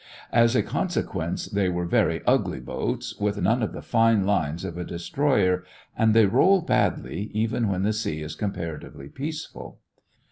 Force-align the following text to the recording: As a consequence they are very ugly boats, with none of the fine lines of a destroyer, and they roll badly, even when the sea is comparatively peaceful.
As 0.31 0.55
a 0.55 0.63
consequence 0.63 1.45
they 1.45 1.67
are 1.67 1.85
very 1.85 2.23
ugly 2.25 2.59
boats, 2.59 3.15
with 3.19 3.39
none 3.39 3.61
of 3.61 3.71
the 3.71 3.83
fine 3.83 4.23
lines 4.25 4.65
of 4.65 4.75
a 4.75 4.83
destroyer, 4.83 5.63
and 5.95 6.15
they 6.15 6.25
roll 6.25 6.61
badly, 6.63 7.29
even 7.35 7.67
when 7.67 7.83
the 7.83 7.93
sea 7.93 8.23
is 8.23 8.33
comparatively 8.33 9.09
peaceful. 9.09 9.77